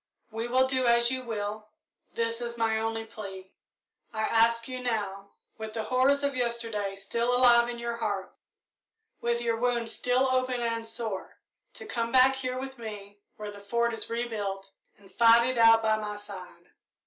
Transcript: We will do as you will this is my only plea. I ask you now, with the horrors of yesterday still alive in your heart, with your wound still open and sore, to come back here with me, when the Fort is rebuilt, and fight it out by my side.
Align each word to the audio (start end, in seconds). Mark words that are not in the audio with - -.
We 0.31 0.47
will 0.47 0.65
do 0.65 0.87
as 0.87 1.11
you 1.11 1.21
will 1.21 1.69
this 2.15 2.41
is 2.41 2.57
my 2.57 2.79
only 2.79 3.05
plea. 3.05 3.51
I 4.11 4.21
ask 4.23 4.67
you 4.67 4.79
now, 4.81 5.29
with 5.59 5.73
the 5.75 5.83
horrors 5.83 6.23
of 6.23 6.35
yesterday 6.35 6.95
still 6.95 7.35
alive 7.35 7.69
in 7.69 7.77
your 7.77 7.97
heart, 7.97 8.35
with 9.21 9.43
your 9.43 9.57
wound 9.57 9.87
still 9.91 10.27
open 10.31 10.59
and 10.59 10.87
sore, 10.87 11.37
to 11.75 11.85
come 11.85 12.11
back 12.11 12.33
here 12.37 12.57
with 12.57 12.79
me, 12.79 13.19
when 13.37 13.51
the 13.53 13.59
Fort 13.59 13.93
is 13.93 14.09
rebuilt, 14.09 14.71
and 14.97 15.11
fight 15.13 15.47
it 15.47 15.59
out 15.59 15.83
by 15.83 15.97
my 15.97 16.15
side. 16.15 16.71